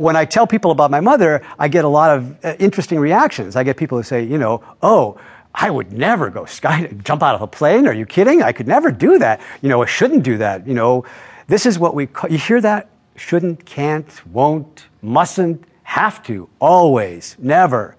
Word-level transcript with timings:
when 0.00 0.16
I 0.16 0.24
tell 0.24 0.46
people 0.46 0.70
about 0.70 0.90
my 0.90 1.00
mother, 1.00 1.42
I 1.58 1.68
get 1.68 1.84
a 1.84 1.88
lot 1.88 2.16
of 2.16 2.44
uh, 2.44 2.54
interesting 2.58 2.98
reactions. 2.98 3.54
I 3.54 3.64
get 3.64 3.76
people 3.76 3.98
who 3.98 4.02
say, 4.02 4.24
you 4.24 4.38
know, 4.38 4.64
oh, 4.82 5.20
I 5.54 5.68
would 5.68 5.92
never 5.92 6.30
go 6.30 6.46
sky 6.46 6.86
jump 7.04 7.22
out 7.22 7.34
of 7.34 7.42
a 7.42 7.46
plane. 7.46 7.86
Are 7.86 7.92
you 7.92 8.06
kidding? 8.06 8.42
I 8.42 8.52
could 8.52 8.66
never 8.66 8.90
do 8.90 9.18
that. 9.18 9.42
You 9.60 9.68
know, 9.68 9.82
I 9.82 9.86
shouldn't 9.86 10.22
do 10.22 10.38
that. 10.38 10.66
You 10.66 10.72
know, 10.72 11.04
this 11.48 11.66
is 11.66 11.78
what 11.78 11.94
we 11.94 12.06
call, 12.06 12.30
you 12.30 12.38
hear 12.38 12.62
that? 12.62 12.88
Shouldn't, 13.16 13.66
can't, 13.66 14.26
won't, 14.26 14.86
mustn't, 15.02 15.64
have 15.82 16.22
to, 16.22 16.48
always, 16.60 17.36
never. 17.38 17.96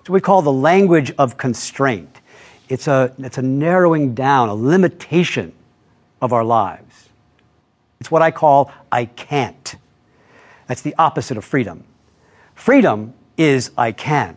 It's 0.00 0.08
what 0.08 0.14
we 0.14 0.20
call 0.20 0.40
the 0.40 0.52
language 0.52 1.12
of 1.18 1.36
constraint. 1.36 2.20
It's 2.70 2.88
a, 2.88 3.14
it's 3.18 3.36
a 3.36 3.42
narrowing 3.42 4.14
down, 4.14 4.48
a 4.48 4.54
limitation 4.54 5.52
of 6.22 6.32
our 6.32 6.44
lives. 6.44 7.10
It's 8.00 8.10
what 8.10 8.22
I 8.22 8.30
call 8.30 8.72
I 8.90 9.04
can't. 9.04 9.61
That's 10.66 10.82
the 10.82 10.94
opposite 10.98 11.36
of 11.36 11.44
freedom. 11.44 11.84
Freedom 12.54 13.14
is 13.36 13.70
I 13.76 13.92
can. 13.92 14.36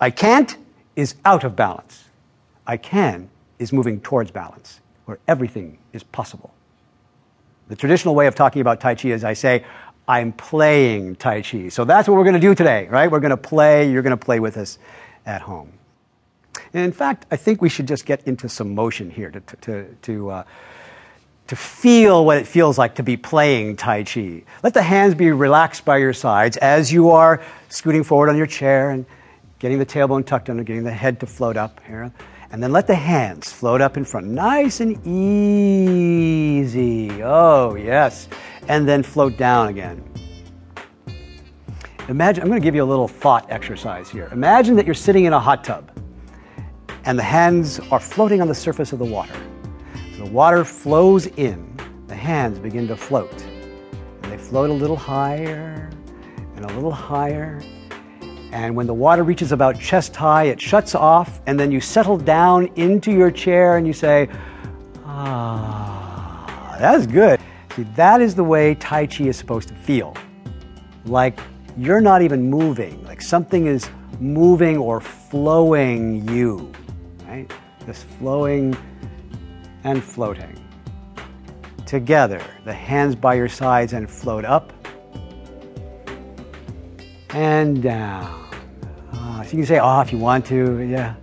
I 0.00 0.10
can't 0.10 0.56
is 0.94 1.14
out 1.24 1.44
of 1.44 1.56
balance. 1.56 2.04
I 2.66 2.76
can 2.76 3.28
is 3.58 3.72
moving 3.72 4.00
towards 4.00 4.30
balance, 4.30 4.80
where 5.04 5.18
everything 5.28 5.78
is 5.92 6.02
possible. 6.02 6.52
The 7.68 7.76
traditional 7.76 8.14
way 8.14 8.26
of 8.26 8.34
talking 8.34 8.60
about 8.60 8.80
Tai 8.80 8.94
Chi 8.96 9.08
is 9.08 9.24
I 9.24 9.32
say, 9.32 9.64
I'm 10.08 10.32
playing 10.32 11.16
Tai 11.16 11.42
Chi. 11.42 11.68
So 11.68 11.84
that's 11.84 12.08
what 12.08 12.16
we're 12.16 12.24
going 12.24 12.34
to 12.34 12.40
do 12.40 12.54
today, 12.54 12.86
right? 12.88 13.10
We're 13.10 13.20
going 13.20 13.30
to 13.30 13.36
play. 13.36 13.90
You're 13.90 14.02
going 14.02 14.16
to 14.16 14.24
play 14.24 14.40
with 14.40 14.56
us 14.56 14.78
at 15.24 15.42
home. 15.42 15.72
And 16.72 16.84
in 16.84 16.92
fact, 16.92 17.26
I 17.30 17.36
think 17.36 17.60
we 17.60 17.68
should 17.68 17.88
just 17.88 18.06
get 18.06 18.26
into 18.26 18.48
some 18.48 18.74
motion 18.74 19.10
here 19.10 19.30
to, 19.30 19.40
to, 19.40 19.96
to, 20.02 20.30
uh, 20.30 20.44
to 21.48 21.56
feel 21.56 22.24
what 22.24 22.38
it 22.38 22.46
feels 22.46 22.78
like 22.78 22.94
to 22.96 23.02
be 23.02 23.16
playing 23.16 23.76
Tai 23.76 24.04
Chi. 24.04 24.42
Let 24.62 24.74
the 24.74 24.82
hands 24.82 25.14
be 25.14 25.30
relaxed 25.30 25.84
by 25.84 25.98
your 25.98 26.12
sides 26.12 26.56
as 26.58 26.92
you 26.92 27.10
are 27.10 27.42
scooting 27.68 28.02
forward 28.02 28.28
on 28.28 28.36
your 28.36 28.46
chair 28.46 28.90
and 28.90 29.06
getting 29.58 29.78
the 29.78 29.86
tailbone 29.86 30.26
tucked 30.26 30.50
under, 30.50 30.64
getting 30.64 30.84
the 30.84 30.90
head 30.90 31.20
to 31.20 31.26
float 31.26 31.56
up 31.56 31.80
here. 31.86 32.12
And 32.50 32.62
then 32.62 32.72
let 32.72 32.86
the 32.86 32.94
hands 32.94 33.52
float 33.52 33.80
up 33.80 33.96
in 33.96 34.04
front, 34.04 34.26
nice 34.26 34.80
and 34.80 35.04
easy. 35.06 37.22
Oh, 37.22 37.74
yes. 37.74 38.28
And 38.68 38.88
then 38.88 39.02
float 39.02 39.36
down 39.36 39.68
again. 39.68 40.02
Imagine, 42.08 42.42
I'm 42.42 42.48
going 42.48 42.60
to 42.60 42.64
give 42.64 42.76
you 42.76 42.84
a 42.84 42.84
little 42.84 43.08
thought 43.08 43.50
exercise 43.50 44.08
here. 44.08 44.28
Imagine 44.32 44.76
that 44.76 44.86
you're 44.86 44.94
sitting 44.94 45.24
in 45.24 45.32
a 45.32 45.40
hot 45.40 45.64
tub 45.64 45.90
and 47.04 47.18
the 47.18 47.22
hands 47.22 47.80
are 47.90 48.00
floating 48.00 48.40
on 48.40 48.48
the 48.48 48.54
surface 48.54 48.92
of 48.92 49.00
the 49.00 49.04
water. 49.04 49.34
The 50.18 50.24
water 50.24 50.64
flows 50.64 51.26
in, 51.26 51.76
the 52.06 52.14
hands 52.14 52.58
begin 52.58 52.88
to 52.88 52.96
float. 52.96 53.42
And 54.22 54.32
they 54.32 54.38
float 54.38 54.70
a 54.70 54.72
little 54.72 54.96
higher 54.96 55.90
and 56.56 56.64
a 56.64 56.74
little 56.74 56.90
higher. 56.90 57.60
And 58.50 58.74
when 58.74 58.86
the 58.86 58.94
water 58.94 59.24
reaches 59.24 59.52
about 59.52 59.78
chest 59.78 60.16
high, 60.16 60.44
it 60.44 60.58
shuts 60.58 60.94
off, 60.94 61.40
and 61.46 61.60
then 61.60 61.70
you 61.70 61.82
settle 61.82 62.16
down 62.16 62.68
into 62.76 63.12
your 63.12 63.30
chair 63.30 63.76
and 63.76 63.86
you 63.86 63.92
say, 63.92 64.30
Ah, 65.04 66.76
that's 66.80 67.06
good. 67.06 67.38
See, 67.74 67.82
that 67.94 68.22
is 68.22 68.34
the 68.34 68.44
way 68.44 68.74
Tai 68.76 69.08
Chi 69.08 69.24
is 69.24 69.36
supposed 69.36 69.68
to 69.68 69.74
feel. 69.74 70.16
Like 71.04 71.38
you're 71.76 72.00
not 72.00 72.22
even 72.22 72.48
moving, 72.48 73.04
like 73.04 73.20
something 73.20 73.66
is 73.66 73.90
moving 74.18 74.78
or 74.78 74.98
flowing 74.98 76.26
you, 76.30 76.72
right? 77.26 77.50
This 77.86 78.02
flowing 78.18 78.74
and 79.86 80.02
floating. 80.02 80.52
Together, 81.86 82.42
the 82.64 82.72
hands 82.72 83.14
by 83.14 83.34
your 83.34 83.48
sides 83.48 83.92
and 83.92 84.10
float 84.10 84.44
up 84.44 84.72
and 87.30 87.80
down. 87.84 88.50
Uh, 89.12 89.44
so 89.44 89.50
you 89.52 89.58
can 89.58 89.66
say 89.66 89.78
off 89.78 90.08
if 90.08 90.12
you 90.12 90.18
want 90.18 90.44
to, 90.44 90.80
yeah, 90.80 91.14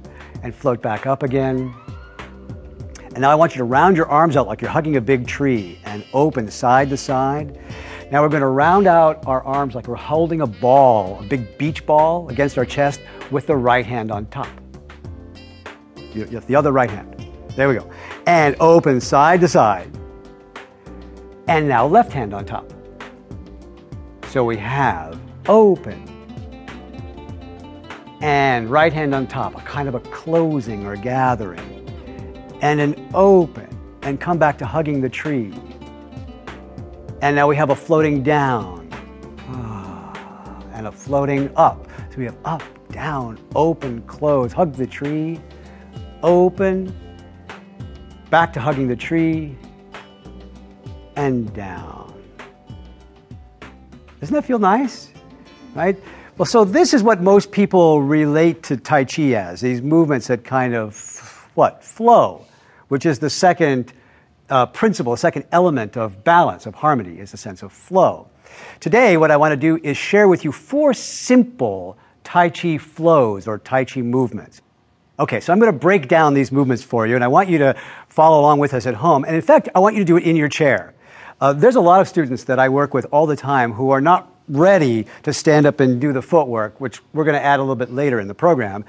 and 0.44 0.56
float 0.56 0.82
back 0.82 1.06
up 1.06 1.24
again. 1.24 1.74
And 3.12 3.20
now 3.20 3.32
I 3.32 3.36
want 3.36 3.54
you 3.54 3.58
to 3.58 3.66
round 3.66 3.98
your 3.98 4.08
arms 4.08 4.38
out 4.38 4.48
like 4.48 4.62
you're 4.62 4.72
hugging 4.72 4.96
a 4.96 5.02
big 5.02 5.28
tree 5.28 5.78
and 5.84 6.06
open 6.14 6.50
side 6.50 6.90
to 6.92 6.98
side. 6.98 7.60
Now 8.12 8.22
we're 8.22 8.30
going 8.30 8.42
to 8.42 8.48
round 8.48 8.88
out 8.88 9.28
our 9.28 9.44
arms 9.44 9.76
like 9.76 9.88
we're 9.88 9.96
holding 9.96 10.40
a 10.40 10.48
ball, 10.48 11.20
a 11.20 11.24
big 11.24 11.58
beach 11.58 11.86
ball 11.86 12.30
against 12.30 12.58
our 12.58 12.66
chest 12.66 13.02
with 13.30 13.46
the 13.46 13.58
right 13.58 13.86
hand 13.86 14.10
on 14.10 14.26
top. 14.28 14.48
The 16.14 16.56
other 16.56 16.72
right 16.72 16.90
hand. 16.90 17.14
There 17.56 17.70
we 17.70 17.76
go. 17.76 17.88
And 18.26 18.56
open 18.60 19.02
side 19.02 19.42
to 19.42 19.48
side. 19.48 19.92
And 21.48 21.68
now 21.68 21.86
left 21.86 22.12
hand 22.12 22.34
on 22.34 22.46
top. 22.46 22.72
So 24.28 24.44
we 24.44 24.58
have 24.58 25.20
open 25.48 26.14
and 28.24 28.70
right 28.70 28.94
hand 28.94 29.14
on 29.14 29.28
top, 29.28 29.54
a 29.54 29.60
kind 29.66 29.90
of 29.90 29.96
a 29.96 30.00
closing 30.00 30.86
or 30.86 30.96
gathering, 30.96 31.86
and 32.62 32.80
an 32.80 33.10
open, 33.14 33.68
and 34.02 34.18
come 34.18 34.38
back 34.38 34.58
to 34.60 34.66
hugging 34.66 35.02
the 35.02 35.10
tree. 35.10 35.54
And 37.22 37.36
now 37.36 37.50
we 37.50 37.58
have 37.58 37.70
a 37.70 37.76
floating 37.76 38.24
down 38.24 38.90
ah, 39.50 40.64
and 40.72 40.88
a 40.88 40.92
floating 40.92 41.52
up. 41.58 41.90
So 42.12 42.18
we 42.18 42.24
have 42.24 42.38
up, 42.46 42.64
down, 42.94 43.38
open, 43.56 44.02
close, 44.04 44.54
hug 44.54 44.72
the 44.74 44.88
tree, 44.88 45.42
open, 46.22 46.96
back 48.34 48.52
to 48.52 48.60
hugging 48.60 48.88
the 48.88 48.96
tree, 48.96 49.56
and 51.16 51.54
down. 51.54 52.12
Doesn't 54.20 54.34
that 54.34 54.44
feel 54.44 54.58
nice? 54.58 55.12
Right? 55.76 55.96
Well, 56.40 56.48
so 56.48 56.66
this 56.66 56.96
is 56.96 57.04
what 57.04 57.22
most 57.22 57.52
people 57.52 58.02
relate 58.02 58.64
to 58.64 58.76
Tai 58.76 59.06
Chi 59.06 59.36
as 59.36 59.62
these 59.62 59.84
movements 59.84 60.26
that 60.30 60.44
kind 60.44 60.74
of 60.74 61.48
what? 61.54 61.84
Flow, 61.84 62.44
which 62.88 63.06
is 63.06 63.20
the 63.20 63.30
second 63.30 63.94
uh, 64.50 64.66
principle, 64.66 65.14
the 65.14 65.18
second 65.20 65.46
element 65.52 65.96
of 65.96 66.24
balance, 66.24 66.66
of 66.66 66.74
harmony, 66.74 67.20
is 67.20 67.30
the 67.30 67.38
sense 67.38 67.62
of 67.62 67.72
flow. 67.72 68.28
Today, 68.80 69.16
what 69.16 69.30
I 69.30 69.38
want 69.38 69.52
to 69.52 69.58
do 69.58 69.80
is 69.84 69.96
share 69.96 70.28
with 70.28 70.44
you 70.44 70.52
four 70.52 70.96
simple 70.96 72.00
Tai 72.24 72.50
Chi 72.50 72.80
flows 72.80 73.48
or 73.48 73.60
Tai 73.60 73.86
Chi 73.86 74.02
movements. 74.02 74.63
Okay, 75.20 75.40
so 75.40 75.54
I'm 75.54 75.60
going 75.60 75.72
to 75.72 75.78
break 75.78 76.08
down 76.08 76.34
these 76.34 76.52
movements 76.52 76.82
for 76.82 77.06
you, 77.06 77.14
and 77.14 77.24
I 77.24 77.28
want 77.28 77.48
you 77.48 77.60
to 77.60 77.76
follow 78.10 78.40
along 78.40 78.58
with 78.58 78.74
us 78.74 78.88
at 78.88 78.96
home. 78.96 79.26
And 79.26 79.36
in 79.36 79.44
fact, 79.44 79.70
I 79.76 79.80
want 79.80 79.96
you 79.96 80.02
to 80.02 80.06
do 80.06 80.18
it 80.18 80.24
in 80.24 80.36
your 80.36 80.50
chair. 80.50 80.96
Uh, 81.40 81.54
there's 81.54 81.76
a 81.76 81.82
lot 81.82 82.02
of 82.02 82.08
students 82.08 82.46
that 82.46 82.58
I 82.58 82.70
work 82.70 82.96
with 82.96 83.06
all 83.12 83.28
the 83.28 83.36
time 83.36 83.74
who 83.74 83.92
are 83.92 84.02
not 84.02 84.32
ready 84.48 85.06
to 85.22 85.32
stand 85.32 85.68
up 85.68 85.80
and 85.80 86.02
do 86.02 86.14
the 86.14 86.22
footwork, 86.22 86.82
which 86.82 87.00
we're 87.14 87.26
going 87.26 87.36
to 87.36 87.44
add 87.44 87.60
a 87.60 87.62
little 87.62 87.76
bit 87.76 87.92
later 87.92 88.20
in 88.20 88.28
the 88.28 88.34
program. 88.34 88.86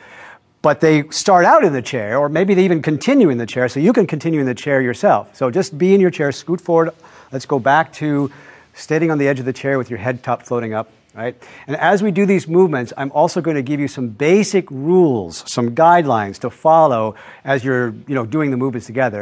But 0.62 0.80
they 0.80 1.06
start 1.10 1.44
out 1.44 1.62
in 1.62 1.74
the 1.74 1.82
chair, 1.82 2.16
or 2.16 2.30
maybe 2.30 2.54
they 2.54 2.64
even 2.64 2.80
continue 2.80 3.28
in 3.28 3.36
the 3.36 3.44
chair, 3.44 3.68
so 3.68 3.78
you 3.78 3.92
can 3.92 4.06
continue 4.06 4.40
in 4.40 4.46
the 4.46 4.54
chair 4.54 4.80
yourself. 4.80 5.36
So 5.36 5.50
just 5.50 5.76
be 5.76 5.94
in 5.94 6.00
your 6.00 6.10
chair, 6.10 6.32
scoot 6.32 6.58
forward. 6.58 6.94
Let's 7.32 7.44
go 7.44 7.58
back 7.58 7.92
to 7.94 8.30
standing 8.72 9.10
on 9.10 9.18
the 9.18 9.28
edge 9.28 9.40
of 9.40 9.44
the 9.44 9.52
chair 9.52 9.76
with 9.76 9.90
your 9.90 9.98
head 9.98 10.22
top 10.22 10.42
floating 10.42 10.72
up, 10.72 10.90
right? 11.14 11.40
And 11.66 11.76
as 11.76 12.02
we 12.02 12.10
do 12.10 12.26
these 12.26 12.48
movements, 12.48 12.92
I'm 12.96 13.12
also 13.12 13.40
going 13.40 13.54
to 13.56 13.62
give 13.62 13.78
you 13.78 13.88
some 13.88 14.08
basic 14.08 14.68
rules, 14.70 15.44
some 15.50 15.74
guidelines 15.74 16.38
to 16.40 16.50
follow 16.50 17.14
as 17.44 17.64
you're, 17.64 17.94
you 18.08 18.14
know, 18.14 18.26
doing 18.26 18.50
the 18.50 18.56
movements 18.56 18.86
together. 18.86 19.12